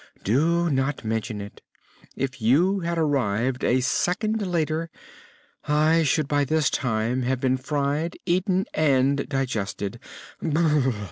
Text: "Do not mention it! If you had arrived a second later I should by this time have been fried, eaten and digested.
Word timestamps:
"Do 0.23 0.67
not 0.67 1.03
mention 1.05 1.39
it! 1.41 1.61
If 2.15 2.41
you 2.41 2.79
had 2.79 2.97
arrived 2.97 3.63
a 3.63 3.81
second 3.81 4.41
later 4.47 4.89
I 5.67 6.01
should 6.01 6.27
by 6.27 6.43
this 6.43 6.71
time 6.71 7.21
have 7.21 7.39
been 7.39 7.57
fried, 7.57 8.17
eaten 8.25 8.65
and 8.73 9.29
digested. 9.29 9.99